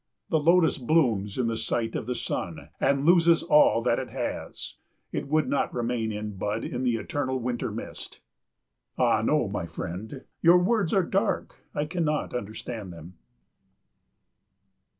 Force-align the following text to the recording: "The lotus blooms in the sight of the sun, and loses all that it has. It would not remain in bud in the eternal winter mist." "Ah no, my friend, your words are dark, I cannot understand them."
"The 0.31 0.39
lotus 0.39 0.79
blooms 0.79 1.37
in 1.37 1.45
the 1.45 1.55
sight 1.55 1.93
of 1.95 2.07
the 2.07 2.15
sun, 2.15 2.69
and 2.79 3.05
loses 3.05 3.43
all 3.43 3.83
that 3.83 3.99
it 3.99 4.09
has. 4.09 4.77
It 5.11 5.27
would 5.27 5.47
not 5.47 5.75
remain 5.75 6.11
in 6.11 6.37
bud 6.37 6.63
in 6.63 6.81
the 6.81 6.95
eternal 6.97 7.37
winter 7.37 7.71
mist." 7.71 8.19
"Ah 8.97 9.21
no, 9.21 9.47
my 9.47 9.67
friend, 9.67 10.23
your 10.41 10.57
words 10.57 10.91
are 10.91 11.03
dark, 11.03 11.55
I 11.75 11.85
cannot 11.85 12.33
understand 12.33 12.91
them." 12.91 13.19